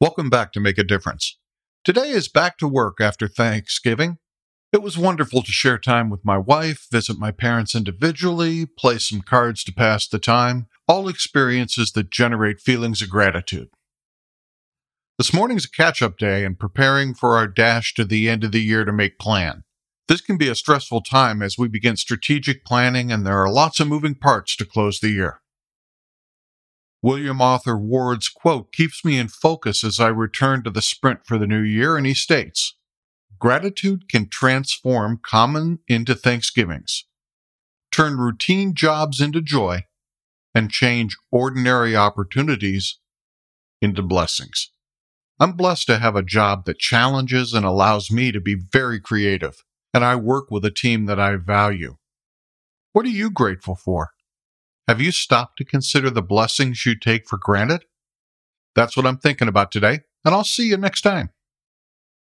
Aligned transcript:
Welcome 0.00 0.30
back 0.30 0.52
to 0.52 0.60
Make 0.60 0.78
a 0.78 0.82
Difference. 0.82 1.36
Today 1.84 2.08
is 2.08 2.26
back 2.26 2.56
to 2.56 2.66
work 2.66 3.02
after 3.02 3.28
Thanksgiving. 3.28 4.16
It 4.72 4.80
was 4.80 4.96
wonderful 4.96 5.42
to 5.42 5.52
share 5.52 5.76
time 5.76 6.08
with 6.08 6.24
my 6.24 6.38
wife, 6.38 6.86
visit 6.90 7.18
my 7.18 7.32
parents 7.32 7.74
individually, 7.74 8.64
play 8.64 8.96
some 8.96 9.20
cards 9.20 9.62
to 9.64 9.74
pass 9.74 10.08
the 10.08 10.18
time, 10.18 10.68
all 10.88 11.06
experiences 11.06 11.92
that 11.92 12.08
generate 12.08 12.62
feelings 12.62 13.02
of 13.02 13.10
gratitude. 13.10 13.68
This 15.18 15.34
morning's 15.34 15.66
a 15.66 15.70
catch 15.70 16.00
up 16.00 16.16
day 16.16 16.46
and 16.46 16.58
preparing 16.58 17.12
for 17.12 17.36
our 17.36 17.46
dash 17.46 17.92
to 17.92 18.06
the 18.06 18.30
end 18.30 18.42
of 18.42 18.52
the 18.52 18.62
year 18.62 18.86
to 18.86 18.92
make 18.94 19.18
plan. 19.18 19.64
This 20.08 20.22
can 20.22 20.38
be 20.38 20.48
a 20.48 20.54
stressful 20.54 21.02
time 21.02 21.42
as 21.42 21.58
we 21.58 21.68
begin 21.68 21.98
strategic 21.98 22.64
planning 22.64 23.12
and 23.12 23.26
there 23.26 23.38
are 23.38 23.52
lots 23.52 23.80
of 23.80 23.88
moving 23.88 24.14
parts 24.14 24.56
to 24.56 24.64
close 24.64 25.00
the 25.00 25.10
year. 25.10 25.39
William 27.02 27.40
Arthur 27.40 27.78
Ward's 27.78 28.28
quote 28.28 28.72
keeps 28.72 29.04
me 29.04 29.18
in 29.18 29.28
focus 29.28 29.82
as 29.82 29.98
I 29.98 30.08
return 30.08 30.62
to 30.64 30.70
the 30.70 30.82
sprint 30.82 31.24
for 31.24 31.38
the 31.38 31.46
new 31.46 31.62
year, 31.62 31.96
and 31.96 32.06
he 32.06 32.14
states 32.14 32.76
Gratitude 33.38 34.06
can 34.08 34.28
transform 34.28 35.18
common 35.22 35.78
into 35.88 36.14
thanksgivings, 36.14 37.06
turn 37.90 38.18
routine 38.18 38.74
jobs 38.74 39.18
into 39.18 39.40
joy, 39.40 39.86
and 40.54 40.70
change 40.70 41.16
ordinary 41.32 41.96
opportunities 41.96 42.98
into 43.80 44.02
blessings. 44.02 44.70
I'm 45.38 45.52
blessed 45.52 45.86
to 45.86 45.98
have 45.98 46.16
a 46.16 46.22
job 46.22 46.66
that 46.66 46.78
challenges 46.78 47.54
and 47.54 47.64
allows 47.64 48.10
me 48.10 48.30
to 48.30 48.40
be 48.40 48.54
very 48.54 49.00
creative, 49.00 49.64
and 49.94 50.04
I 50.04 50.16
work 50.16 50.50
with 50.50 50.66
a 50.66 50.70
team 50.70 51.06
that 51.06 51.18
I 51.18 51.36
value. 51.36 51.96
What 52.92 53.06
are 53.06 53.08
you 53.08 53.30
grateful 53.30 53.74
for? 53.74 54.10
Have 54.90 55.00
you 55.00 55.12
stopped 55.12 55.56
to 55.58 55.64
consider 55.64 56.10
the 56.10 56.20
blessings 56.20 56.84
you 56.84 56.98
take 56.98 57.28
for 57.28 57.38
granted? 57.38 57.84
That's 58.74 58.96
what 58.96 59.06
I'm 59.06 59.18
thinking 59.18 59.46
about 59.46 59.70
today, 59.70 60.00
and 60.24 60.34
I'll 60.34 60.42
see 60.42 60.66
you 60.66 60.76
next 60.76 61.02
time. 61.02 61.30